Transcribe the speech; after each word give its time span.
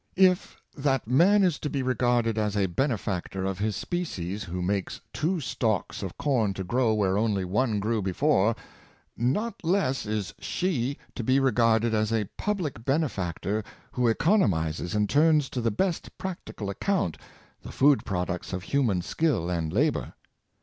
If 0.15 0.57
that 0.75 1.05
man 1.07 1.43
is 1.43 1.59
to 1.59 1.69
be 1.69 1.83
regarded 1.83 2.39
as 2.39 2.57
a 2.57 2.65
benefactor 2.65 3.45
of 3.45 3.59
his 3.59 3.75
species 3.75 4.45
who 4.45 4.59
makes 4.63 4.99
two 5.13 5.39
stalks 5.39 6.01
of 6.01 6.17
corn 6.17 6.55
to 6.55 6.63
grow 6.63 6.91
where 6.95 7.19
only 7.19 7.45
one 7.45 7.79
grew 7.79 8.01
before, 8.01 8.55
not 9.15 9.63
less 9.63 10.07
is 10.07 10.33
she 10.39 10.97
to 11.13 11.23
be 11.23 11.39
regarded 11.39 11.93
as 11.93 12.11
a 12.11 12.25
public 12.35 12.83
bene 12.83 13.07
factor 13.09 13.63
who 13.91 14.07
economizes 14.11 14.95
and 14.95 15.07
turns 15.07 15.51
to 15.51 15.61
the 15.61 15.69
best 15.69 16.17
practical 16.17 16.71
account 16.71 17.17
the 17.61 17.71
food 17.71 18.03
products 18.03 18.53
of 18.53 18.63
human 18.63 19.03
skill 19.03 19.51
and 19.51 19.71
labor. 19.71 20.13